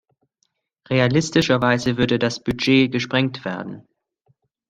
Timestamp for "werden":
3.45-3.87